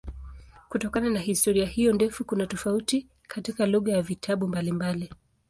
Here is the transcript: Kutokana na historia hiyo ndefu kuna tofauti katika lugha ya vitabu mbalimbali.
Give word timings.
Kutokana 0.69 1.09
na 1.09 1.19
historia 1.19 1.65
hiyo 1.65 1.93
ndefu 1.93 2.25
kuna 2.25 2.45
tofauti 2.47 3.07
katika 3.27 3.65
lugha 3.65 3.91
ya 3.91 4.01
vitabu 4.01 4.47
mbalimbali. 4.47 5.11